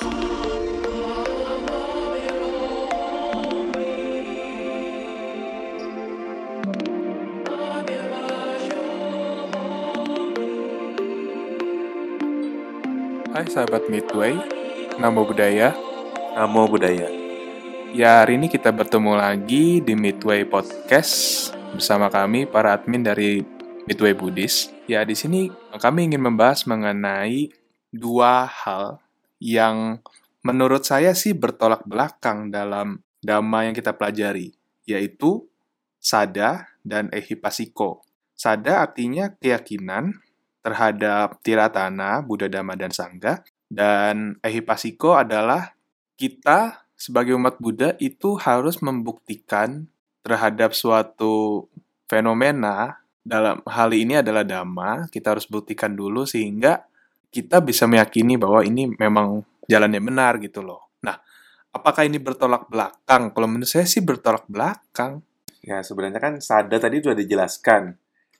Hai 0.00 0.08
sahabat 13.44 13.92
Midway, 13.92 14.40
Namo 14.96 15.28
Buddhaya. 15.28 15.76
Namo 16.32 16.64
Buddhaya. 16.64 17.12
Ya, 17.92 18.24
hari 18.24 18.40
ini 18.40 18.48
kita 18.48 18.72
bertemu 18.72 19.20
lagi 19.20 19.84
di 19.84 19.92
Midway 19.92 20.48
Podcast 20.48 21.52
bersama 21.76 22.08
kami 22.08 22.48
para 22.48 22.72
admin 22.72 23.04
dari 23.04 23.44
Midway 23.84 24.16
Buddhis. 24.16 24.72
Ya, 24.88 25.04
di 25.04 25.12
sini 25.12 25.52
kami 25.76 26.08
ingin 26.08 26.24
membahas 26.24 26.64
mengenai 26.64 27.52
dua 27.92 28.48
hal 28.48 28.96
yang 29.40 30.04
menurut 30.44 30.86
saya 30.86 31.16
sih 31.16 31.32
bertolak 31.32 31.82
belakang 31.88 32.52
dalam 32.52 33.00
dhamma 33.24 33.66
yang 33.66 33.74
kita 33.74 33.96
pelajari, 33.96 34.52
yaitu 34.84 35.48
sada 36.00 36.70
dan 36.84 37.08
ehipasiko. 37.12 38.04
Sada 38.36 38.84
artinya 38.84 39.32
keyakinan 39.36 40.16
terhadap 40.64 41.40
tiratana, 41.44 42.24
Buddha, 42.24 42.48
Dhamma, 42.48 42.76
dan 42.76 42.92
Sangha. 42.92 43.44
Dan 43.70 44.40
ehipasiko 44.40 45.16
adalah 45.16 45.76
kita 46.16 46.88
sebagai 46.96 47.36
umat 47.36 47.56
Buddha 47.60 47.96
itu 48.00 48.36
harus 48.40 48.80
membuktikan 48.84 49.88
terhadap 50.24 50.76
suatu 50.76 51.68
fenomena 52.08 53.00
dalam 53.20 53.60
hal 53.68 53.92
ini 53.94 54.20
adalah 54.20 54.42
Dhamma, 54.42 55.06
kita 55.12 55.36
harus 55.36 55.46
buktikan 55.46 55.94
dulu 55.94 56.24
sehingga 56.24 56.89
kita 57.30 57.62
bisa 57.62 57.86
meyakini 57.86 58.34
bahwa 58.34 58.66
ini 58.66 58.90
memang 58.98 59.46
jalan 59.70 59.94
yang 59.94 60.04
benar 60.10 60.42
gitu 60.42 60.66
loh. 60.66 60.90
Nah, 61.06 61.16
apakah 61.70 62.02
ini 62.02 62.18
bertolak 62.18 62.66
belakang? 62.66 63.30
Kalau 63.30 63.46
menurut 63.46 63.70
saya 63.70 63.86
sih 63.86 64.02
bertolak 64.02 64.50
belakang. 64.50 65.22
Ya, 65.62 65.80
sebenarnya 65.86 66.18
kan 66.18 66.42
sada 66.42 66.76
tadi 66.82 66.98
sudah 66.98 67.14
dijelaskan. 67.14 67.94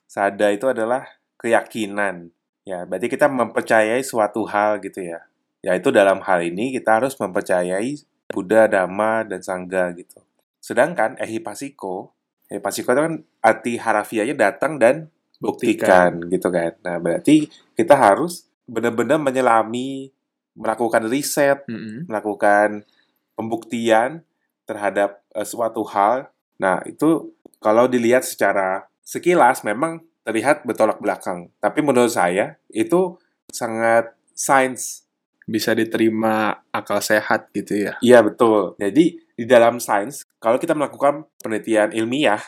Sada 0.05 0.51
itu 0.51 0.67
adalah 0.67 1.07
keyakinan. 1.39 2.35
Ya, 2.67 2.83
berarti 2.83 3.07
kita 3.07 3.31
mempercayai 3.31 4.03
suatu 4.03 4.43
hal 4.45 4.83
gitu 4.83 5.01
ya. 5.01 5.23
Yaitu 5.63 5.89
dalam 5.89 6.19
hal 6.27 6.43
ini 6.43 6.75
kita 6.75 6.99
harus 6.99 7.15
mempercayai 7.15 7.95
Buddha, 8.31 8.67
Dhamma, 8.67 9.23
dan 9.23 9.39
Sangha 9.39 9.91
gitu. 9.95 10.19
Sedangkan 10.59 11.15
ehipasiko, 11.19 12.11
ehipasiko 12.51 12.91
itu 12.91 13.01
kan 13.01 13.15
arti 13.43 13.73
harafiahnya 13.79 14.35
datang 14.35 14.77
dan 14.77 15.07
buktikan, 15.41 16.21
gitu 16.29 16.53
kan. 16.53 16.77
Nah, 16.85 17.01
berarti 17.01 17.49
kita 17.73 17.97
harus 17.97 18.50
benar-benar 18.71 19.19
menyelami, 19.19 20.15
melakukan 20.55 21.11
riset, 21.11 21.67
Mm 21.67 21.75
-mm. 21.75 21.97
melakukan 22.07 22.87
pembuktian 23.35 24.23
terhadap 24.63 25.19
uh, 25.35 25.43
suatu 25.43 25.83
hal. 25.91 26.31
Nah, 26.55 26.79
itu 26.87 27.35
kalau 27.59 27.91
dilihat 27.91 28.23
secara 28.23 28.87
sekilas 29.03 29.67
memang 29.67 29.99
terlihat 30.23 30.63
bertolak 30.63 31.03
belakang. 31.03 31.51
Tapi 31.59 31.83
menurut 31.83 32.13
saya 32.13 32.55
itu 32.71 33.19
sangat 33.51 34.15
sains. 34.31 35.03
Bisa 35.49 35.75
diterima 35.75 36.63
akal 36.71 37.01
sehat 37.03 37.51
gitu 37.51 37.89
ya. 37.89 37.99
Iya 37.99 38.23
betul. 38.23 38.77
Jadi 38.79 39.19
di 39.35 39.45
dalam 39.49 39.81
sains 39.81 40.23
kalau 40.39 40.61
kita 40.61 40.77
melakukan 40.77 41.27
penelitian 41.41 41.91
ilmiah 41.91 42.39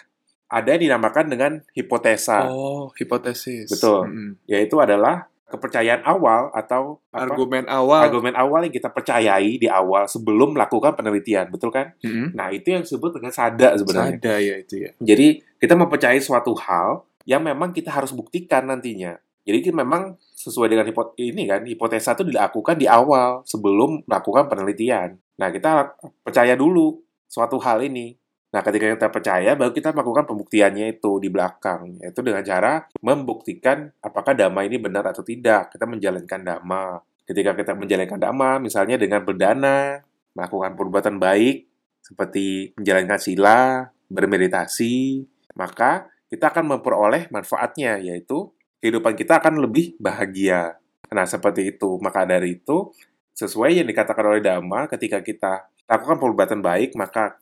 ada 0.47 0.77
yang 0.77 0.93
dinamakan 0.93 1.25
dengan 1.33 1.51
hipotesa. 1.73 2.45
Oh, 2.45 2.93
hipotesis. 2.93 3.65
Betul. 3.65 4.05
Mm-mm. 4.05 4.29
Yaitu 4.45 4.77
adalah 4.77 5.25
kepercayaan 5.49 6.01
awal 6.07 6.49
atau 6.55 7.03
apa, 7.13 7.29
Argumen 7.29 7.69
awal. 7.69 8.09
argumen 8.09 8.33
awal 8.33 8.65
yang 8.65 8.73
kita 8.73 8.89
percayai 8.89 9.61
di 9.61 9.69
awal 9.69 10.09
sebelum 10.09 10.57
melakukan 10.57 10.97
penelitian, 10.97 11.51
betul 11.53 11.69
kan? 11.69 11.93
Mm-mm. 12.01 12.33
Nah, 12.33 12.49
itu 12.49 12.73
yang 12.73 12.81
disebut 12.81 13.21
dengan 13.21 13.29
sada 13.29 13.77
sebenarnya. 13.77 14.17
Ada 14.17 14.35
ya 14.41 14.55
itu 14.57 14.75
ya. 14.81 14.91
Jadi 14.97 15.45
kita 15.61 15.77
mempercayai 15.77 16.17
suatu 16.23 16.57
hal 16.57 17.05
yang 17.29 17.45
memang 17.45 17.71
kita 17.71 17.93
harus 17.93 18.11
buktikan 18.11 18.65
nantinya. 18.65 19.15
Jadi 19.43 19.57
kita 19.59 19.75
memang 19.75 20.15
sesuai 20.19 20.71
dengan 20.71 20.87
hipot 20.87 21.19
ini 21.19 21.43
kan 21.47 21.67
hipotesa 21.67 22.15
itu 22.15 22.23
dilakukan 22.27 22.79
di 22.79 22.87
awal 22.87 23.43
sebelum 23.43 24.03
melakukan 24.07 24.47
penelitian. 24.47 25.19
Nah 25.39 25.51
kita 25.51 25.99
percaya 26.23 26.55
dulu 26.55 26.99
suatu 27.27 27.59
hal 27.59 27.83
ini. 27.83 28.15
Nah 28.53 28.61
ketika 28.61 28.85
kita 28.93 29.07
percaya 29.09 29.57
baru 29.57 29.73
kita 29.73 29.89
melakukan 29.97 30.29
pembuktiannya 30.29 31.01
itu 31.01 31.17
di 31.17 31.33
belakang 31.33 31.97
yaitu 31.97 32.21
dengan 32.21 32.45
cara 32.45 32.85
membuktikan 33.01 33.89
apakah 33.97 34.37
dhamma 34.37 34.61
ini 34.63 34.77
benar 34.77 35.09
atau 35.09 35.25
tidak. 35.25 35.73
Kita 35.73 35.89
menjalankan 35.89 36.39
dhamma. 36.45 37.01
Ketika 37.25 37.57
kita 37.57 37.73
menjalankan 37.73 38.19
dhamma 38.21 38.61
misalnya 38.61 39.01
dengan 39.01 39.25
berdana, 39.25 40.05
melakukan 40.37 40.77
perbuatan 40.77 41.17
baik 41.17 41.65
seperti 42.03 42.75
menjalankan 42.75 43.17
sila, 43.17 43.89
bermeditasi, 44.11 45.23
maka 45.55 46.11
kita 46.27 46.49
akan 46.51 46.77
memperoleh 46.77 47.31
manfaatnya, 47.31 48.01
yaitu 48.01 48.51
kehidupan 48.83 49.15
kita 49.15 49.39
akan 49.39 49.63
lebih 49.63 49.95
bahagia. 50.01 50.81
Nah, 51.13 51.29
seperti 51.29 51.77
itu. 51.77 52.01
Maka 52.01 52.25
dari 52.25 52.59
itu, 52.59 52.91
sesuai 53.37 53.79
yang 53.79 53.87
dikatakan 53.87 54.25
oleh 54.25 54.41
Dhamma, 54.41 54.89
ketika 54.89 55.21
kita 55.21 55.69
lakukan 55.85 56.17
perbuatan 56.17 56.59
baik, 56.59 56.97
maka 56.97 57.37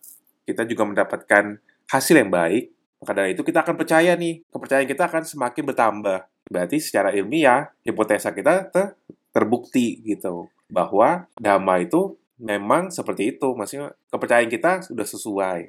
kita 0.52 0.68
juga 0.68 0.84
mendapatkan 0.84 1.58
hasil 1.88 2.16
yang 2.20 2.32
baik. 2.32 2.72
Maka 3.02 3.12
dari 3.18 3.34
itu, 3.34 3.42
kita 3.42 3.66
akan 3.66 3.76
percaya 3.80 4.14
nih, 4.14 4.46
kepercayaan 4.54 4.86
kita 4.86 5.04
akan 5.10 5.24
semakin 5.26 5.64
bertambah. 5.74 6.20
Berarti 6.52 6.78
secara 6.78 7.10
ilmiah, 7.16 7.74
hipotesa 7.82 8.30
kita 8.36 8.70
ter 8.70 8.94
terbukti 9.32 10.04
gitu. 10.06 10.52
Bahwa 10.70 11.26
Dhamma 11.40 11.82
itu 11.82 12.20
memang 12.38 12.94
seperti 12.94 13.34
itu. 13.38 13.58
Maksudnya, 13.58 13.96
kepercayaan 14.14 14.52
kita 14.52 14.86
sudah 14.86 15.08
sesuai. 15.08 15.60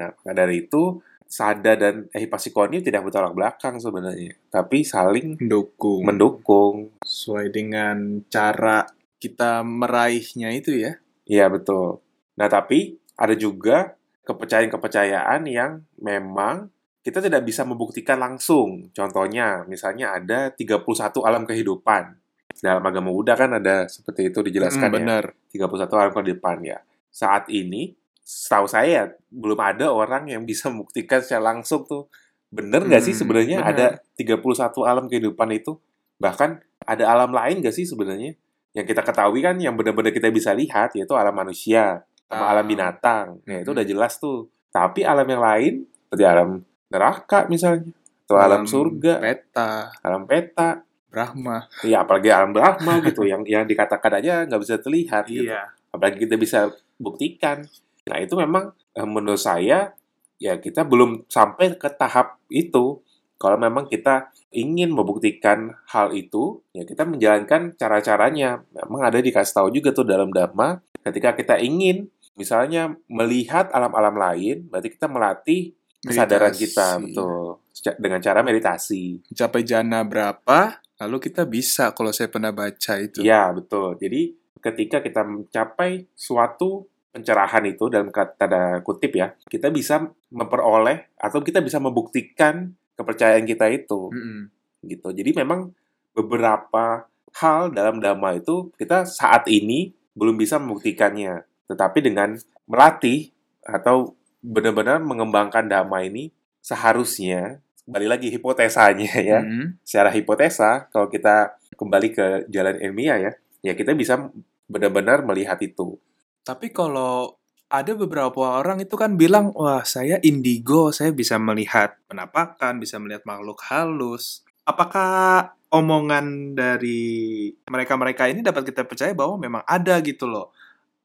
Nah, 0.00 0.16
maka 0.16 0.32
dari 0.32 0.64
itu, 0.64 1.02
sada 1.28 1.76
dan 1.76 2.08
ehipasiko 2.08 2.64
ini 2.72 2.80
tidak 2.80 3.04
bertolak 3.04 3.36
belakang 3.36 3.76
sebenarnya, 3.76 4.32
tapi 4.48 4.80
saling 4.80 5.36
Mendukung. 5.36 6.00
mendukung. 6.08 6.74
Sesuai 7.04 7.52
dengan 7.52 8.24
cara 8.32 8.88
kita 9.20 9.60
meraihnya 9.60 10.56
itu 10.56 10.72
ya. 10.72 10.96
Iya, 11.28 11.52
betul. 11.52 12.00
Nah, 12.40 12.48
tapi 12.48 12.96
ada 13.18 13.36
juga 13.36 13.97
kepercayaan-kepercayaan 14.28 15.40
yang 15.48 15.82
memang 15.96 16.68
kita 17.00 17.24
tidak 17.24 17.46
bisa 17.46 17.64
membuktikan 17.64 18.20
langsung. 18.20 18.92
Contohnya, 18.92 19.64
misalnya 19.64 20.12
ada 20.12 20.52
31 20.52 20.84
alam 21.24 21.48
kehidupan. 21.48 22.12
Dalam 22.58 22.82
agama 22.82 23.08
Buddha 23.08 23.32
kan 23.32 23.54
ada 23.54 23.86
seperti 23.86 24.28
itu 24.28 24.42
dijelaskan 24.42 24.90
Mm, 24.90 24.92
ya. 24.92 24.96
benar. 24.98 25.24
31 25.48 25.94
alam 25.96 26.12
kehidupan 26.12 26.56
ya. 26.66 26.78
Saat 27.08 27.48
ini, 27.48 27.94
setahu 28.20 28.68
saya 28.68 29.14
belum 29.30 29.56
ada 29.56 29.88
orang 29.88 30.28
yang 30.28 30.44
bisa 30.44 30.68
membuktikan 30.68 31.24
secara 31.24 31.54
langsung 31.54 31.86
tuh. 31.88 32.10
Bener 32.50 32.84
nggak 32.84 33.00
sih 33.00 33.14
Hmm, 33.14 33.20
sebenarnya 33.24 33.58
benar. 33.62 33.72
ada 33.72 33.86
31 34.18 34.84
alam 34.84 35.06
kehidupan 35.06 35.48
itu? 35.54 35.78
Bahkan 36.18 36.50
ada 36.82 37.04
alam 37.06 37.30
lain 37.30 37.62
nggak 37.62 37.72
sih 37.72 37.86
sebenarnya? 37.86 38.34
Yang 38.74 38.86
kita 38.92 39.00
ketahui 39.00 39.40
kan 39.40 39.56
yang 39.56 39.78
benar-benar 39.78 40.12
kita 40.12 40.28
bisa 40.28 40.52
lihat 40.52 40.92
yaitu 40.92 41.14
alam 41.14 41.32
manusia 41.32 42.04
sama 42.28 42.44
Ah. 42.44 42.48
alam 42.54 42.66
binatang. 42.68 43.26
Ya, 43.44 43.60
itu 43.60 43.72
Hmm. 43.72 43.76
udah 43.80 43.86
jelas 43.88 44.12
tuh. 44.16 44.46
Tapi 44.68 45.00
alam 45.02 45.24
yang 45.24 45.40
lain 45.40 45.74
seperti 46.04 46.24
alam 46.24 46.60
neraka 46.88 47.48
misalnya 47.48 47.88
atau 48.24 48.36
alam, 48.36 48.62
surga, 48.64 49.18
Peta, 49.18 49.88
alam 49.98 50.28
peta, 50.28 50.84
Brahma. 51.08 51.64
ya 51.80 52.04
apalagi 52.04 52.28
alam 52.28 52.52
Brahma 52.52 53.00
gitu 53.00 53.24
yang 53.24 53.40
yang 53.48 53.64
dikatakan 53.64 54.20
aja 54.20 54.44
nggak 54.44 54.60
bisa 54.60 54.76
terlihat 54.76 55.24
gitu 55.24 55.48
Iya. 55.48 55.72
apalagi 55.88 56.28
kita 56.28 56.36
bisa 56.36 56.68
buktikan. 56.96 57.64
Nah, 58.04 58.20
itu 58.20 58.36
memang 58.36 58.72
eh, 58.92 59.08
menurut 59.08 59.40
saya 59.40 59.96
ya 60.36 60.54
kita 60.56 60.84
belum 60.84 61.24
sampai 61.26 61.74
ke 61.74 61.88
tahap 61.90 62.36
itu. 62.48 63.00
Kalau 63.38 63.54
memang 63.54 63.86
kita 63.86 64.28
ingin 64.50 64.90
membuktikan 64.90 65.70
hal 65.86 66.10
itu, 66.10 66.58
ya 66.74 66.82
kita 66.82 67.06
menjalankan 67.06 67.78
cara-caranya. 67.78 68.66
Memang 68.74 69.06
ada 69.06 69.22
dikasih 69.22 69.54
tahu 69.54 69.68
juga 69.70 69.94
tuh 69.94 70.02
dalam 70.02 70.28
Dhamma, 70.28 70.82
ketika 71.06 71.32
kita 71.32 71.54
ingin 71.56 72.10
misalnya 72.38 72.94
melihat 73.10 73.68
alam-alam 73.74 74.14
lain, 74.14 74.56
berarti 74.70 74.94
kita 74.94 75.10
melatih 75.10 75.74
kesadaran 75.98 76.54
Meditasi. 76.54 76.64
kita, 76.64 76.88
betul. 77.02 77.58
Dengan 77.98 78.20
cara 78.22 78.40
meditasi. 78.46 79.04
Capai 79.34 79.66
jana 79.66 80.06
berapa, 80.06 80.78
lalu 81.02 81.16
kita 81.18 81.42
bisa 81.44 81.90
kalau 81.90 82.14
saya 82.14 82.30
pernah 82.30 82.54
baca 82.54 82.94
itu. 83.02 83.20
Iya, 83.20 83.50
betul. 83.50 83.98
Jadi 83.98 84.38
ketika 84.62 85.02
kita 85.02 85.26
mencapai 85.26 86.06
suatu 86.14 86.86
pencerahan 87.10 87.66
itu 87.66 87.90
dalam 87.90 88.14
kata 88.14 88.46
tanda 88.46 88.62
kutip 88.86 89.18
ya, 89.18 89.34
kita 89.50 89.74
bisa 89.74 90.06
memperoleh 90.30 91.18
atau 91.18 91.42
kita 91.42 91.58
bisa 91.58 91.82
membuktikan 91.82 92.70
kepercayaan 92.94 93.46
kita 93.46 93.66
itu 93.70 94.10
Mm-mm. 94.10 94.50
gitu. 94.86 95.10
Jadi 95.14 95.30
memang 95.34 95.70
beberapa 96.14 97.06
hal 97.38 97.70
dalam 97.70 98.02
dhamma 98.02 98.38
itu 98.38 98.70
kita 98.74 99.06
saat 99.06 99.46
ini 99.46 99.94
belum 100.18 100.34
bisa 100.34 100.58
membuktikannya. 100.58 101.46
Tetapi 101.68 101.98
dengan 102.00 102.34
melatih 102.64 103.30
atau 103.62 104.16
benar-benar 104.40 105.02
mengembangkan 105.04 105.68
dhamma 105.68 106.00
ini 106.04 106.32
seharusnya 106.64 107.60
kembali 107.84 108.06
lagi 108.08 108.28
hipotesanya 108.28 109.12
ya 109.32 109.40
Mm. 109.40 109.80
secara 109.80 110.12
hipotesa 110.12 110.88
kalau 110.92 111.08
kita 111.08 111.56
kembali 111.76 112.08
ke 112.12 112.26
jalan 112.52 112.76
ilmiah 112.84 113.16
ya 113.16 113.32
ya 113.64 113.72
kita 113.72 113.96
bisa 113.96 114.28
benar-benar 114.68 115.24
melihat 115.24 115.58
itu. 115.64 115.96
Tapi 116.44 116.70
kalau 116.70 117.40
ada 117.68 117.92
beberapa 117.92 118.60
orang 118.60 118.80
itu 118.80 118.96
kan 118.96 119.20
bilang, 119.20 119.52
wah 119.52 119.84
saya 119.84 120.16
indigo, 120.24 120.88
saya 120.88 121.12
bisa 121.12 121.36
melihat 121.36 122.00
penampakan, 122.08 122.80
bisa 122.80 122.96
melihat 122.96 123.28
makhluk 123.28 123.60
halus. 123.68 124.40
Apakah 124.64 125.52
omongan 125.68 126.56
dari 126.56 127.52
mereka-mereka 127.68 128.28
ini 128.32 128.40
dapat 128.40 128.72
kita 128.72 128.88
percaya 128.88 129.12
bahwa 129.12 129.36
memang 129.36 129.62
ada 129.68 130.00
gitu 130.00 130.24
loh 130.24 130.56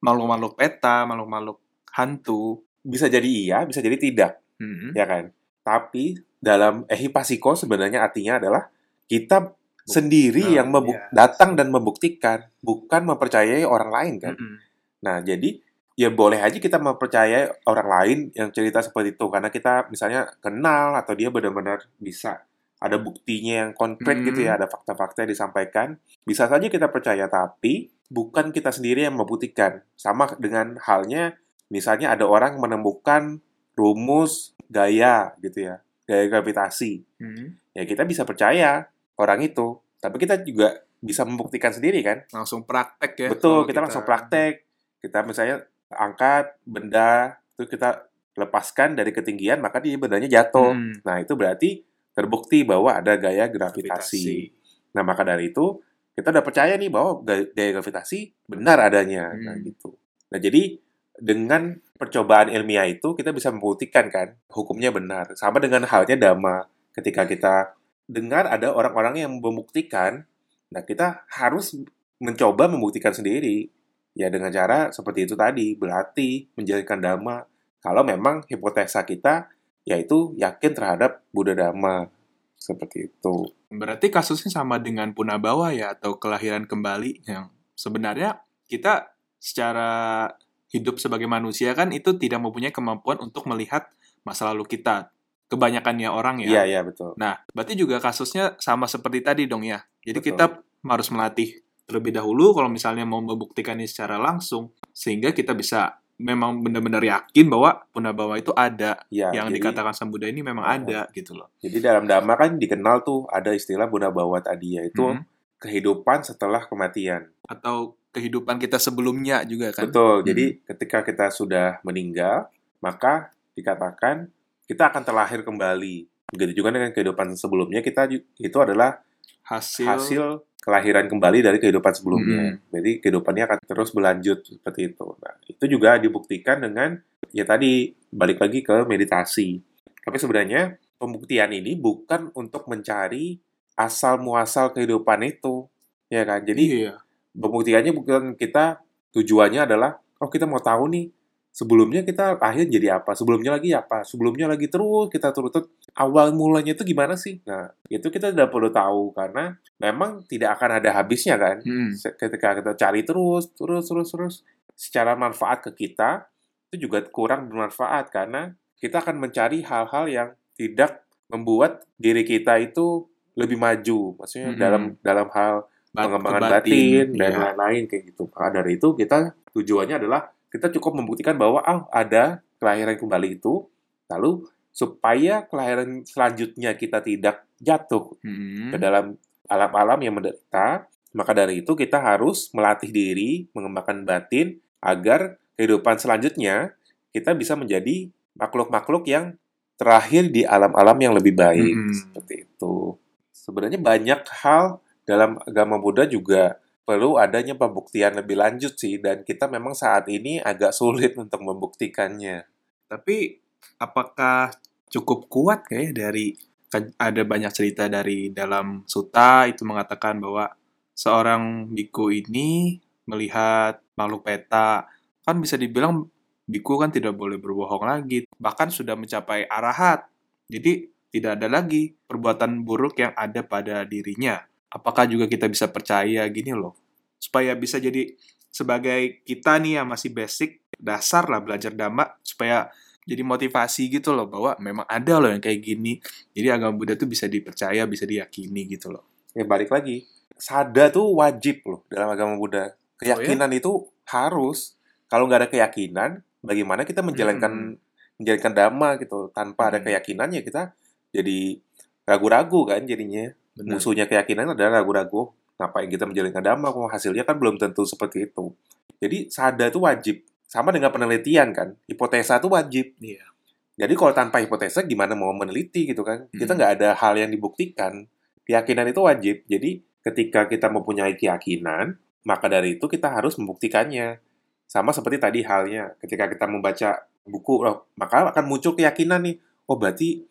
makhluk-makhluk 0.03 0.53
peta, 0.53 1.07
makhluk-makhluk 1.07 1.57
hantu. 1.95 2.59
Bisa 2.83 3.07
jadi 3.07 3.23
iya, 3.23 3.63
bisa 3.63 3.79
jadi 3.79 3.95
tidak, 3.95 4.44
Hmm. 4.59 4.91
ya 4.91 5.07
kan? 5.07 5.31
Tapi 5.63 6.19
dalam 6.38 6.83
ehipasiko 6.85 7.55
sebenarnya 7.55 8.03
artinya 8.03 8.35
adalah 8.35 8.67
kita 9.07 9.55
sendiri 9.83 10.44
Nah, 10.44 10.55
yang 10.59 10.67
membuk- 10.67 11.00
iya. 11.00 11.07
datang 11.15 11.55
dan 11.55 11.71
membuktikan, 11.71 12.44
bukan 12.59 13.03
mempercayai 13.03 13.63
orang 13.63 13.88
lain 13.89 14.13
kan. 14.19 14.35
Mm-mm. 14.35 14.55
Nah, 15.03 15.19
jadi 15.19 15.59
ya 15.94 16.09
boleh 16.09 16.39
aja 16.39 16.57
kita 16.57 16.79
mempercayai 16.79 17.63
orang 17.63 17.88
lain 17.88 18.17
yang 18.33 18.50
cerita 18.50 18.81
seperti 18.81 19.13
itu 19.13 19.25
karena 19.29 19.47
kita 19.47 19.88
misalnya 19.88 20.25
kenal 20.39 20.97
atau 20.97 21.13
dia 21.13 21.29
benar-benar 21.29 21.85
bisa 21.95 22.41
ada 22.83 23.00
buktinya 23.00 23.63
yang 23.63 23.71
konkret 23.71 24.19
Hmm. 24.19 24.27
gitu 24.27 24.44
ya, 24.44 24.59
ada 24.59 24.68
fakta-fakta 24.68 25.24
yang 25.24 25.31
disampaikan. 25.31 25.95
Bisa 26.27 26.51
saja 26.51 26.68
kita 26.68 26.91
percaya 26.91 27.31
tapi 27.31 27.88
bukan 28.12 28.51
kita 28.51 28.75
sendiri 28.75 29.07
yang 29.07 29.15
membuktikan. 29.15 29.80
Sama 29.95 30.27
dengan 30.35 30.75
halnya 30.83 31.39
misalnya 31.71 32.12
ada 32.12 32.27
orang 32.27 32.59
menemukan 32.59 33.39
rumus 33.80 34.51
gaya 34.68 35.31
gitu 35.39 35.71
ya, 35.71 35.80
gaya 36.03 36.27
gravitasi. 36.27 37.07
Hmm. 37.24 37.56
Ya 37.71 37.88
kita 37.88 38.03
bisa 38.03 38.27
percaya 38.27 38.91
orang 39.15 39.39
itu, 39.47 39.79
tapi 40.03 40.19
kita 40.19 40.44
juga 40.44 40.83
bisa 41.00 41.24
membuktikan 41.24 41.71
sendiri 41.71 42.03
kan? 42.03 42.27
Langsung 42.36 42.68
praktek 42.68 43.13
ya. 43.15 43.29
Betul, 43.31 43.63
kalau 43.63 43.69
kita, 43.71 43.79
langsung 43.79 44.03
praktek. 44.03 44.68
Kita 45.03 45.19
misalnya 45.24 45.63
angkat 45.91 46.59
benda, 46.63 47.39
itu 47.59 47.68
kita 47.68 48.07
lepaskan 48.39 48.95
dari 48.95 49.12
ketinggian, 49.12 49.59
maka 49.59 49.83
dia 49.83 50.00
bendanya 50.00 50.31
jatuh. 50.31 50.71
Hmm. 50.71 50.95
Nah, 51.03 51.19
itu 51.19 51.36
berarti 51.36 51.83
terbukti 52.13 52.62
bahwa 52.63 52.94
ada 52.94 53.18
gaya 53.18 53.50
gravitasi. 53.50 54.54
Nah, 54.94 55.01
maka 55.01 55.25
dari 55.25 55.50
itu, 55.50 55.81
kita 56.13 56.30
udah 56.30 56.45
percaya 56.45 56.74
nih 56.77 56.94
bahwa 56.94 57.25
gaya, 57.25 57.69
gravitasi 57.74 58.45
benar 58.45 58.77
adanya. 58.86 59.33
Nah, 59.33 59.57
Hmm. 59.57 59.65
gitu. 59.65 59.98
Nah, 60.30 60.39
jadi 60.39 60.77
dengan 61.18 61.77
percobaan 61.98 62.54
ilmiah 62.54 62.86
itu, 62.89 63.18
kita 63.18 63.33
bisa 63.33 63.50
membuktikan 63.50 64.10
kan, 64.13 64.38
hukumnya 64.50 64.94
benar. 64.94 65.33
Sama 65.33 65.57
dengan 65.57 65.86
halnya 65.89 66.18
dhamma. 66.18 66.69
Ketika 66.94 67.25
kita 67.25 67.74
dengar 68.06 68.45
ada 68.45 68.69
orang-orang 68.69 69.25
yang 69.25 69.31
membuktikan, 69.42 70.25
nah 70.69 70.86
kita 70.86 71.25
harus 71.33 71.74
mencoba 72.21 72.69
membuktikan 72.69 73.13
sendiri. 73.13 73.69
Ya 74.13 74.30
dengan 74.30 74.54
cara 74.54 74.94
seperti 74.94 75.25
itu 75.25 75.33
tadi, 75.33 75.74
berlatih, 75.74 76.54
menjalankan 76.54 77.00
dhamma. 77.01 77.38
Kalau 77.81 78.06
memang 78.06 78.45
hipotesa 78.45 79.01
kita 79.01 79.50
yaitu 79.83 80.35
yakin 80.39 80.71
terhadap 80.71 81.24
Buddha 81.35 81.56
Dhamma. 81.56 82.07
Seperti 82.56 83.12
itu. 83.12 83.51
Berarti 83.68 84.07
kasusnya 84.07 84.47
sama 84.47 84.80
dengan 84.80 85.12
punabawa 85.12 85.75
ya 85.75 85.91
atau 86.00 86.15
kelahiran 86.15 86.63
kembali 86.63 87.27
yang 87.27 87.51
sebenarnya 87.75 88.39
kita 88.71 89.12
secara 89.35 90.31
hidup 90.71 90.95
sebagai 90.97 91.27
manusia 91.27 91.75
kan 91.75 91.91
itu 91.91 92.15
tidak 92.15 92.39
mempunyai 92.39 92.71
kemampuan 92.71 93.19
untuk 93.19 93.44
melihat 93.51 93.91
masa 94.24 94.47
lalu 94.47 94.63
kita. 94.63 95.12
Kebanyakannya 95.51 96.07
orang 96.07 96.41
ya. 96.41 96.47
Iya, 96.50 96.63
iya 96.65 96.81
betul. 96.81 97.13
Nah, 97.19 97.44
berarti 97.51 97.75
juga 97.77 98.00
kasusnya 98.00 98.56
sama 98.57 98.88
seperti 98.88 99.21
tadi 99.21 99.44
dong 99.45 99.68
ya. 99.68 99.83
Jadi 100.01 100.19
Betul. 100.24 100.29
kita 100.33 100.45
harus 100.88 101.07
melatih 101.13 101.62
terlebih 101.83 102.15
dahulu 102.15 102.56
kalau 102.56 102.71
misalnya 102.71 103.03
mau 103.03 103.19
membuktikannya 103.19 103.86
secara 103.86 104.15
langsung 104.18 104.71
sehingga 104.95 105.36
kita 105.36 105.51
bisa 105.53 106.02
memang 106.23 106.63
benar-benar 106.63 107.03
yakin 107.03 107.51
bahwa 107.51 107.83
punabawa 107.91 108.39
itu 108.39 108.55
ada 108.55 108.95
Ya, 109.11 109.29
yang 109.35 109.51
jadi, 109.51 109.59
dikatakan 109.59 109.91
Sang 109.91 110.07
Buddha 110.07 110.31
ini 110.31 110.39
memang 110.39 110.63
ada 110.63 111.11
gitu 111.11 111.35
loh. 111.35 111.51
jadi 111.59 111.83
dalam 111.83 112.07
Dhamma 112.07 112.33
kan 112.33 112.55
dikenal 112.55 113.03
tuh 113.03 113.27
ada 113.27 113.51
istilah 113.51 113.85
Buddha 113.85 114.07
Bawa 114.07 114.39
tadi 114.39 114.79
yaitu 114.79 115.03
Mhm. 115.03 115.21
kehidupan 115.59 116.23
setelah 116.23 116.63
kematian. 116.63 117.27
Atau 117.43 117.99
kehidupan 118.11 118.55
kita 118.57 118.77
sebelumnya 118.77 119.43
juga 119.43 119.71
kan. 119.71 119.87
Betul. 119.87 120.21
Hmm. 120.21 120.27
Jadi 120.27 120.45
ketika 120.63 121.01
kita 121.01 121.25
sudah 121.29 121.79
meninggal, 121.81 122.47
maka 122.79 123.31
dikatakan 123.53 124.27
kita 124.63 124.89
akan 124.89 125.01
terlahir 125.01 125.41
kembali. 125.41 125.95
Begitu 126.29 126.51
juga 126.59 126.71
dengan 126.71 126.91
kehidupan 126.91 127.35
sebelumnya 127.35 127.79
kita 127.79 128.07
itu 128.11 128.57
adalah 128.57 128.99
Hasil, 129.43 129.87
hasil 129.87 130.23
kelahiran 130.57 131.11
kembali 131.11 131.43
dari 131.43 131.57
kehidupan 131.59 131.91
sebelumnya. 131.91 132.55
Hmm. 132.55 132.71
Jadi 132.71 132.91
kehidupannya 132.99 133.43
akan 133.43 133.57
terus 133.63 133.91
berlanjut 133.91 134.39
seperti 134.41 134.87
itu. 134.89 135.03
Nah, 135.19 135.32
itu 135.63 135.80
juga 135.80 135.95
dibuktikan 135.95 136.60
dengan 136.60 137.00
ya 137.31 137.48
tadi 137.48 137.95
balik 138.12 138.44
lagi 138.44 138.60
ke 138.60 138.83
meditasi. 138.83 139.63
Tapi 140.04 140.19
sebenarnya 140.19 140.75
pembuktian 141.00 141.56
ini 141.56 141.80
bukan 141.80 142.36
untuk 142.36 142.68
mencari 142.68 143.39
asal 143.80 144.19
muasal 144.19 144.75
kehidupan 144.75 145.24
itu, 145.24 145.71
ya 146.12 146.27
kan? 146.27 146.44
Jadi 146.44 146.83
iya. 146.83 147.00
pembuktiannya 147.31 147.95
bukan 147.95 148.36
kita 148.36 148.83
tujuannya 149.15 149.63
adalah 149.63 149.95
oh 150.19 150.27
kita 150.27 150.44
mau 150.44 150.60
tahu 150.60 150.92
nih 150.92 151.07
sebelumnya 151.54 152.01
kita 152.01 152.42
lahir 152.42 152.65
jadi 152.65 152.98
apa 152.98 153.13
sebelumnya 153.13 153.54
lagi 153.54 153.69
apa 153.77 154.01
sebelumnya 154.01 154.50
lagi 154.50 154.74
terus 154.74 155.13
kita 155.13 155.30
terus 155.30 155.54
awal 155.94 156.33
mulanya 156.33 156.74
itu 156.74 156.81
gimana 156.81 157.13
sih 157.13 157.45
nah 157.45 157.69
itu 157.94 158.10
kita 158.10 158.33
tidak 158.33 158.50
perlu 158.50 158.74
tahu 158.74 159.13
karena 159.13 159.54
memang 159.77 160.25
tidak 160.25 160.57
akan 160.57 160.81
ada 160.81 160.89
habisnya 160.98 161.38
kan 161.38 161.62
Hmm. 161.63 161.94
Ketika 161.94 162.57
kita 162.57 162.74
cari 162.74 163.06
terus 163.06 163.54
terus 163.54 163.86
terus 163.86 164.10
terus 164.10 164.36
secara 164.73 165.13
manfaat 165.13 165.63
ke 165.63 165.71
kita 165.87 166.25
itu 166.69 166.89
juga 166.89 167.05
kurang 167.05 167.47
bermanfaat 167.47 168.09
karena 168.09 168.53
kita 168.77 168.99
akan 168.99 169.21
mencari 169.21 169.61
hal-hal 169.61 170.05
yang 170.09 170.29
tidak 170.53 171.05
membuat 171.29 171.85
diri 171.95 172.21
kita 172.21 172.59
itu 172.59 173.07
lebih 173.33 173.57
maju 173.57 174.17
maksudnya 174.17 174.53
Mhm. 174.53 174.59
dalam 174.59 174.83
dalam 175.01 175.27
hal 175.33 175.55
Bat- 175.93 176.09
pengembangan 176.09 176.41
ke 176.41 176.49
batin, 176.57 177.05
dan 177.13 177.31
iya. 177.31 177.39
lain-lain 177.49 177.83
kayak 177.85 178.03
gitu. 178.09 178.25
Maka 178.33 178.49
dari 178.49 178.81
itu 178.81 178.87
kita 178.97 179.17
tujuannya 179.53 179.95
adalah 180.01 180.25
kita 180.49 180.73
cukup 180.73 180.97
membuktikan 180.97 181.37
bahwa 181.37 181.61
ah 181.61 181.85
ada 181.93 182.41
kelahiran 182.57 182.97
kembali 182.97 183.37
itu, 183.37 183.69
lalu 184.09 184.41
supaya 184.73 185.45
kelahiran 185.45 186.01
selanjutnya 186.01 186.73
kita 186.73 186.97
tidak 186.97 187.45
jatuh 187.61 188.09
Hmm. 188.25 188.73
ke 188.73 188.77
dalam 188.81 189.21
alam-alam 189.45 190.01
yang 190.01 190.17
menderita, 190.17 190.89
maka 191.13 191.31
dari 191.31 191.61
itu 191.61 191.77
kita 191.77 192.01
harus 192.01 192.49
melatih 192.57 192.89
diri, 192.89 193.45
mengembangkan 193.53 194.01
batin 194.01 194.57
agar 194.83 195.39
kehidupan 195.55 195.96
selanjutnya 195.96 196.75
kita 197.15 197.31
bisa 197.31 197.55
menjadi 197.55 198.12
makhluk-makhluk 198.36 199.07
yang 199.07 199.39
terakhir 199.79 200.29
di 200.29 200.43
alam-alam 200.43 200.98
yang 201.00 201.13
lebih 201.15 201.34
baik 201.34 201.74
Mm-mm. 201.74 201.93
seperti 201.96 202.46
itu. 202.46 203.00
Sebenarnya 203.31 203.79
banyak 203.79 204.22
hal 204.43 204.84
dalam 205.07 205.39
agama 205.43 205.79
Buddha 205.79 206.03
juga 206.07 206.60
perlu 206.84 207.15
adanya 207.15 207.55
pembuktian 207.55 208.19
lebih 208.19 208.36
lanjut 208.36 208.75
sih 208.75 209.00
dan 209.00 209.24
kita 209.24 209.48
memang 209.48 209.72
saat 209.72 210.07
ini 210.12 210.43
agak 210.43 210.75
sulit 210.75 211.15
untuk 211.15 211.39
membuktikannya. 211.39 212.43
Tapi 212.91 213.39
apakah 213.79 214.51
cukup 214.91 215.31
kuat 215.31 215.65
kayak 215.65 215.96
dari 215.96 216.36
kan 216.67 216.89
ada 216.98 217.22
banyak 217.22 217.53
cerita 217.53 217.86
dari 217.86 218.34
dalam 218.34 218.81
suta 218.89 219.46
itu 219.46 219.62
mengatakan 219.62 220.17
bahwa 220.17 220.50
seorang 220.98 221.69
biku 221.69 222.10
ini 222.10 222.81
melihat 223.07 223.79
makhluk 223.98 224.25
peta. 224.27 224.88
Kan 225.24 225.39
bisa 225.39 225.55
dibilang 225.55 226.07
biku 226.43 226.75
kan 226.75 226.91
tidak 226.91 227.15
boleh 227.15 227.39
berbohong 227.39 227.88
lagi 227.88 228.27
bahkan 228.36 228.67
sudah 228.67 228.98
mencapai 229.00 229.48
arahat. 229.48 230.07
Jadi 230.51 230.91
tidak 231.13 231.39
ada 231.39 231.48
lagi 231.48 231.93
perbuatan 231.93 232.65
buruk 232.65 233.00
yang 233.00 233.13
ada 233.13 233.45
pada 233.45 233.86
dirinya. 233.86 234.41
Apakah 234.74 235.05
juga 235.05 235.29
kita 235.29 235.45
bisa 235.45 235.69
percaya 235.69 236.25
gini 236.33 236.51
loh? 236.51 236.74
Supaya 237.22 237.53
bisa 237.53 237.77
jadi 237.77 238.12
sebagai 238.53 239.22
kita 239.25 239.62
nih 239.62 239.81
yang 239.81 239.88
masih 239.89 240.13
basic 240.13 240.62
dasar 240.77 241.25
lah 241.29 241.41
belajar 241.41 241.74
dhamma 241.74 242.17
supaya 242.22 242.69
jadi 243.03 243.22
motivasi 243.22 243.91
gitu 243.91 244.15
loh 244.15 244.27
bahwa 244.29 244.55
memang 244.60 244.86
ada 244.88 245.19
loh 245.19 245.29
yang 245.29 245.43
kayak 245.43 245.60
gini. 245.60 246.00
Jadi 246.31 246.48
agama 246.50 246.74
Buddha 246.75 246.95
tuh 246.95 247.07
bisa 247.07 247.27
dipercaya 247.27 247.83
bisa 247.86 248.07
diyakini 248.07 248.65
gitu 248.67 248.89
loh. 248.89 249.03
Ya 249.36 249.43
balik 249.43 249.74
lagi, 249.74 250.05
sada 250.38 250.89
tuh 250.89 251.13
wajib 251.17 251.65
loh 251.67 251.81
dalam 251.91 252.10
agama 252.10 252.33
Buddha. 252.39 252.74
Keyakinan 253.00 253.51
itu 253.53 253.89
harus. 254.07 254.77
Kalau 255.07 255.29
nggak 255.29 255.39
ada 255.45 255.50
keyakinan, 255.50 256.09
bagaimana 256.41 256.83
kita 256.83 257.05
menjalankan 257.05 257.77
menjalankan 258.17 258.53
dhamma 258.53 258.89
gitu 259.01 259.29
tanpa 259.33 259.73
ada 259.73 259.79
Hmm. 259.81 259.85
keyakinan 259.89 260.29
ya 260.31 260.41
kita 260.45 260.73
jadi 261.09 261.57
ragu-ragu 262.05 262.65
kan 262.65 262.85
jadinya. 262.85 263.29
Benar. 263.53 263.77
Musuhnya 263.77 264.05
keyakinan 264.09 264.53
adalah 264.53 264.81
ragu-ragu. 264.81 265.33
Ngapain 265.62 265.85
kita 265.89 266.09
menjalankan 266.09 266.41
dhamma 266.41 266.67
kok 266.73 266.89
hasilnya 266.89 267.23
kan 267.25 267.38
belum 267.38 267.62
tentu 267.62 267.85
seperti 267.85 268.29
itu. 268.29 268.53
Jadi 268.97 269.29
sada 269.29 269.69
itu 269.69 269.77
wajib. 269.81 270.25
Sama 270.50 270.69
dengan 270.69 270.89
penelitian 270.93 271.50
kan. 271.53 271.73
Hipotesa 271.89 272.38
itu 272.38 272.50
wajib. 272.50 272.93
Iya. 273.01 273.25
Jadi 273.73 273.93
kalau 273.97 274.13
tanpa 274.13 274.38
hipotesa 274.38 274.85
gimana 274.85 275.17
mau 275.17 275.33
meneliti 275.33 275.89
gitu 275.89 276.05
kan? 276.05 276.29
Kita 276.29 276.53
Hmm. 276.53 276.57
nggak 276.62 276.71
ada 276.77 276.89
hal 276.93 277.13
yang 277.17 277.29
dibuktikan. 277.33 278.05
Keyakinan 278.45 278.89
itu 278.89 279.01
wajib. 279.01 279.35
Jadi 279.50 279.81
ketika 280.03 280.45
kita 280.45 280.69
mempunyai 280.69 281.17
keyakinan, 281.17 281.97
Maka 282.24 282.48
dari 282.48 282.80
itu 282.80 282.86
kita 282.88 283.12
harus 283.12 283.36
membuktikannya. 283.36 284.20
Sama 284.68 284.96
seperti 284.96 285.22
tadi 285.22 285.39
halnya, 285.46 285.94
ketika 286.01 286.25
kita 286.25 286.50
membaca 286.50 287.06
buku, 287.27 287.62
loh, 287.62 287.94
maka 288.00 288.32
akan 288.32 288.46
muncul 288.48 288.74
keyakinan 288.74 289.22
nih, 289.22 289.36
oh 289.70 289.77
berarti 289.77 290.24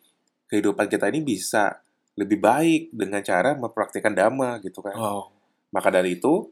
kehidupan 0.51 0.89
kita 0.89 1.07
ini 1.09 1.23
bisa 1.23 1.79
lebih 2.13 2.37
baik 2.37 2.93
dengan 2.93 3.23
cara 3.25 3.57
mempraktikkan 3.57 4.13
dhamma 4.13 4.61
gitu 4.61 4.83
kan. 4.83 4.93
Wow. 4.93 5.33
Maka 5.73 5.89
dari 5.89 6.19
itu, 6.19 6.51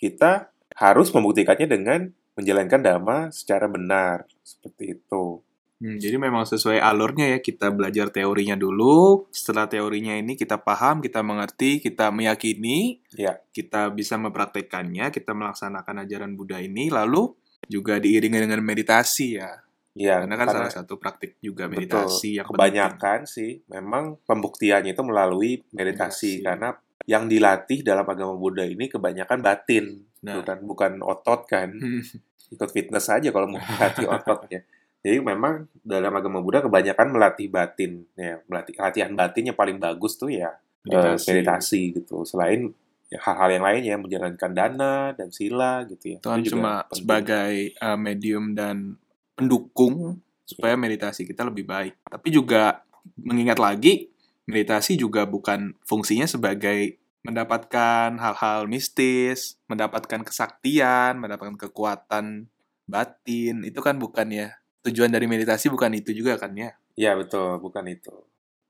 kita 0.00 0.48
harus 0.76 1.12
membuktikannya 1.12 1.68
dengan 1.68 2.08
menjalankan 2.38 2.80
dhamma 2.80 3.18
secara 3.28 3.68
benar. 3.68 4.24
Seperti 4.40 4.96
itu. 4.96 5.44
Hmm, 5.82 5.98
jadi 5.98 6.14
memang 6.14 6.46
sesuai 6.46 6.78
alurnya 6.78 7.26
ya, 7.26 7.38
kita 7.38 7.74
belajar 7.74 8.06
teorinya 8.08 8.54
dulu, 8.54 9.26
setelah 9.28 9.66
teorinya 9.66 10.14
ini 10.14 10.38
kita 10.38 10.54
paham, 10.54 11.02
kita 11.02 11.26
mengerti, 11.26 11.82
kita 11.82 12.14
meyakini, 12.14 13.02
Ya. 13.12 13.42
kita 13.50 13.90
bisa 13.90 14.14
mempraktekannya, 14.14 15.10
kita 15.10 15.34
melaksanakan 15.34 16.06
ajaran 16.06 16.38
Buddha 16.38 16.62
ini, 16.62 16.86
lalu 16.86 17.34
juga 17.66 17.98
diiringi 17.98 18.38
dengan 18.38 18.62
meditasi 18.62 19.42
ya. 19.42 19.58
Ya, 19.92 20.22
Karena 20.24 20.38
kan 20.38 20.46
karena 20.48 20.60
salah 20.64 20.72
satu 20.72 20.96
praktik 20.96 21.36
juga 21.38 21.66
betul, 21.66 21.82
meditasi 21.84 22.28
yang 22.38 22.46
penting. 22.46 22.56
kebanyakan 22.56 23.18
sih 23.26 23.60
memang 23.68 24.16
pembuktiannya 24.22 24.94
itu 24.94 25.02
melalui 25.02 25.60
meditasi. 25.68 25.76
Meditasi. 25.76 26.32
Karena 26.40 26.68
yang 27.04 27.26
dilatih 27.26 27.82
dalam 27.82 28.06
agama 28.06 28.32
Buddha 28.32 28.62
ini 28.62 28.86
kebanyakan 28.86 29.42
batin, 29.42 30.00
Nah. 30.22 30.38
bukan 30.38 30.58
bukan 30.62 30.92
otot 31.02 31.44
kan. 31.44 31.74
Hmm, 31.74 32.00
Ikut 32.48 32.70
fitness 32.70 33.10
aja 33.10 33.28
kalau 33.28 33.50
mau 33.50 33.58
melatih 33.68 34.06
ototnya. 34.06 34.62
Jadi 35.02 35.18
memang 35.18 35.66
dalam 35.82 36.14
agama 36.14 36.38
Buddha 36.38 36.62
kebanyakan 36.62 37.10
melatih 37.10 37.50
batin, 37.50 38.06
ya 38.14 38.38
melatih 38.46 38.78
latihan 38.78 39.10
batin 39.18 39.50
yang 39.50 39.58
paling 39.58 39.82
bagus 39.82 40.14
tuh 40.14 40.30
ya 40.30 40.54
eh, 40.86 40.90
meditasi. 40.94 41.26
meditasi 41.26 41.80
gitu. 41.98 42.22
Selain 42.22 42.70
ya, 43.10 43.18
hal-hal 43.18 43.50
yang 43.58 43.64
lainnya, 43.66 43.96
menjalankan 43.98 44.52
dana 44.54 45.10
dan 45.18 45.34
sila 45.34 45.82
gitu 45.90 46.14
ya. 46.14 46.18
Itu 46.22 46.30
juga 46.46 46.50
cuma 46.54 46.72
penting. 46.86 46.96
sebagai 47.02 47.52
uh, 47.82 47.98
medium 47.98 48.54
dan 48.54 48.94
pendukung 49.34 50.22
supaya 50.46 50.78
meditasi 50.78 51.26
kita 51.26 51.42
lebih 51.50 51.66
baik. 51.66 51.98
Tapi 52.06 52.28
juga 52.30 52.86
mengingat 53.18 53.58
lagi, 53.58 54.06
meditasi 54.46 54.94
juga 54.94 55.26
bukan 55.26 55.74
fungsinya 55.82 56.30
sebagai 56.30 57.02
mendapatkan 57.26 58.18
hal-hal 58.22 58.70
mistis, 58.70 59.58
mendapatkan 59.66 60.22
kesaktian, 60.22 61.18
mendapatkan 61.18 61.58
kekuatan 61.58 62.46
batin. 62.86 63.66
Itu 63.66 63.82
kan 63.82 63.98
bukan 63.98 64.30
ya. 64.30 64.61
Tujuan 64.82 65.10
dari 65.14 65.30
meditasi 65.30 65.70
bukan 65.70 65.94
itu 65.94 66.10
juga 66.10 66.34
kan 66.38 66.50
ya. 66.54 66.74
Ya 66.98 67.14
betul, 67.14 67.62
bukan 67.62 67.86
itu. 67.86 68.12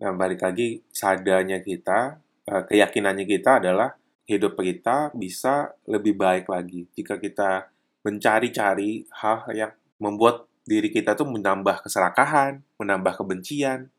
Nah, 0.03 0.13
balik 0.13 0.45
lagi 0.45 0.83
sadanya 0.93 1.63
kita, 1.63 2.21
eh, 2.47 2.63
keyakinannya 2.69 3.25
kita 3.25 3.63
adalah 3.63 3.97
hidup 4.27 4.59
kita 4.59 5.11
bisa 5.17 5.75
lebih 5.89 6.15
baik 6.15 6.47
lagi 6.47 6.87
jika 6.95 7.19
kita 7.19 7.69
mencari-cari 8.03 9.07
hal 9.11 9.47
yang 9.55 9.73
membuat 9.99 10.47
diri 10.67 10.91
kita 10.91 11.19
tuh 11.19 11.27
menambah 11.27 11.87
keserakahan, 11.87 12.63
menambah 12.79 13.19
kebencian, 13.19 13.91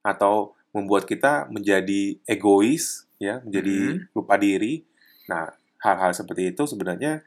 atau 0.00 0.56
membuat 0.72 1.04
kita 1.04 1.48
menjadi 1.52 2.16
egois, 2.24 3.08
ya, 3.20 3.40
menjadi 3.44 4.04
lupa 4.16 4.36
diri. 4.40 4.84
Nah, 5.28 5.52
hal-hal 5.80 6.12
seperti 6.12 6.52
itu 6.52 6.62
sebenarnya 6.64 7.24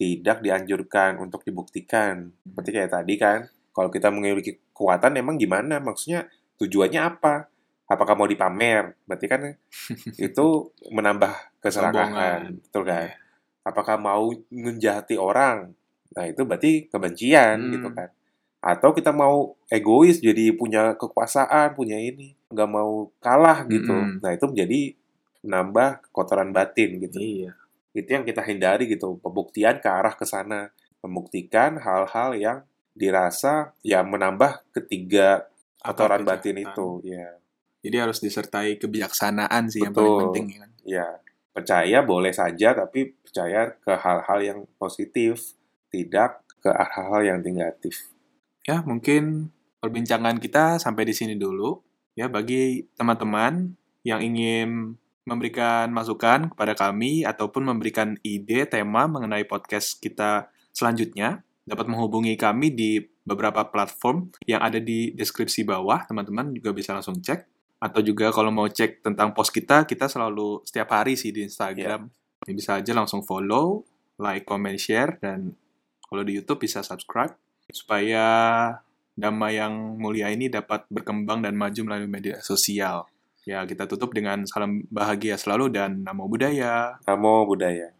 tidak 0.00 0.40
dianjurkan 0.40 1.20
untuk 1.20 1.44
dibuktikan. 1.44 2.32
Seperti 2.44 2.70
kayak 2.72 2.92
tadi 2.92 3.14
kan, 3.20 3.48
kalau 3.80 3.88
kita 3.88 4.12
memiliki 4.12 4.60
kekuatan 4.76 5.16
emang 5.16 5.40
gimana? 5.40 5.80
Maksudnya 5.80 6.28
tujuannya 6.60 7.00
apa? 7.00 7.48
Apakah 7.88 8.12
mau 8.12 8.28
dipamer? 8.28 8.92
Berarti 9.08 9.24
kan 9.24 9.40
itu 10.28 10.46
menambah 10.92 11.32
keserakahan, 11.64 12.60
betul 12.60 12.84
kan? 12.84 13.08
Apakah 13.64 13.96
mau 13.96 14.28
menjahati 14.52 15.16
orang? 15.16 15.72
Nah, 16.12 16.24
itu 16.28 16.44
berarti 16.44 16.92
kebencian 16.92 17.56
Hmm. 17.56 17.72
gitu 17.72 17.88
kan. 17.88 18.12
Atau 18.60 18.92
kita 18.92 19.08
mau 19.16 19.56
egois 19.72 20.20
jadi 20.20 20.52
punya 20.52 20.92
kekuasaan, 21.00 21.72
punya 21.72 21.96
ini, 21.96 22.36
nggak 22.52 22.68
mau 22.68 23.08
kalah 23.16 23.64
gitu. 23.64 23.88
Mm-mm. 23.88 24.20
Nah, 24.20 24.30
itu 24.36 24.44
menjadi 24.44 24.80
menambah 25.40 26.12
kotoran 26.12 26.52
batin 26.52 27.00
gitu 27.00 27.16
Iya. 27.16 27.56
itu 27.90 28.06
yang 28.06 28.22
kita 28.22 28.44
hindari 28.44 28.86
gitu 28.86 29.18
pembuktian 29.18 29.80
ke 29.82 29.88
arah 29.90 30.14
ke 30.14 30.22
sana 30.22 30.70
membuktikan 31.00 31.74
hal-hal 31.80 32.36
yang 32.38 32.58
dirasa 32.94 33.72
ya 33.80 34.02
menambah 34.02 34.72
ketiga 34.74 35.46
Apa 35.80 36.20
batin 36.20 36.60
itu 36.60 37.00
ya 37.06 37.40
Jadi 37.80 37.96
harus 37.96 38.20
disertai 38.20 38.76
kebijaksanaan 38.76 39.72
sih 39.72 39.80
yang 39.80 39.96
Betul. 39.96 40.04
paling 40.04 40.20
penting 40.28 40.46
ya 40.52 40.58
kan. 40.60 40.70
ya 40.84 41.06
percaya 41.50 41.98
boleh 42.04 42.32
saja 42.34 42.76
tapi 42.76 43.16
percaya 43.16 43.72
ke 43.80 43.92
hal-hal 43.96 44.38
yang 44.44 44.58
positif 44.76 45.56
tidak 45.88 46.44
ke 46.60 46.68
hal-hal 46.68 47.24
yang 47.24 47.38
negatif 47.40 48.10
Ya, 48.68 48.84
mungkin 48.84 49.48
perbincangan 49.80 50.36
kita 50.36 50.76
sampai 50.76 51.08
di 51.08 51.14
sini 51.16 51.34
dulu. 51.34 51.80
Ya, 52.12 52.28
bagi 52.28 52.84
teman-teman 52.94 53.74
yang 54.04 54.20
ingin 54.20 54.94
memberikan 55.24 55.88
masukan 55.92 56.52
kepada 56.52 56.76
kami 56.76 57.24
ataupun 57.24 57.64
memberikan 57.64 58.14
ide 58.22 58.68
tema 58.68 59.08
mengenai 59.08 59.42
podcast 59.48 59.98
kita 59.98 60.52
selanjutnya, 60.76 61.42
dapat 61.70 61.86
menghubungi 61.86 62.34
kami 62.34 62.74
di 62.74 62.98
beberapa 63.22 63.62
platform 63.70 64.34
yang 64.42 64.58
ada 64.58 64.82
di 64.82 65.14
deskripsi 65.14 65.62
bawah. 65.62 66.02
Teman-teman 66.02 66.50
juga 66.50 66.74
bisa 66.74 66.90
langsung 66.90 67.22
cek. 67.22 67.46
Atau 67.78 68.02
juga 68.02 68.34
kalau 68.34 68.50
mau 68.50 68.66
cek 68.66 69.06
tentang 69.06 69.30
post 69.30 69.54
kita, 69.54 69.86
kita 69.86 70.10
selalu 70.10 70.66
setiap 70.66 70.90
hari 70.90 71.14
sih 71.14 71.30
di 71.30 71.46
Instagram. 71.46 72.10
Ya, 72.44 72.52
bisa 72.52 72.82
aja 72.82 72.92
langsung 72.92 73.22
follow, 73.22 73.86
like, 74.18 74.44
comment, 74.44 74.76
share, 74.76 75.16
dan 75.22 75.54
kalau 76.10 76.26
di 76.26 76.36
YouTube 76.42 76.66
bisa 76.66 76.82
subscribe 76.82 77.32
supaya 77.70 78.26
Dhamma 79.14 79.52
yang 79.52 80.00
mulia 80.00 80.32
ini 80.32 80.48
dapat 80.48 80.88
berkembang 80.88 81.44
dan 81.44 81.54
maju 81.54 81.80
melalui 81.86 82.10
media 82.10 82.40
sosial. 82.40 83.04
Ya, 83.44 83.64
kita 83.64 83.84
tutup 83.88 84.12
dengan 84.12 84.44
salam 84.44 84.84
bahagia 84.88 85.36
selalu 85.36 85.72
dan 85.72 86.04
namo 86.04 86.28
buddhaya. 86.28 87.00
namo 87.08 87.44
budaya 87.48 87.99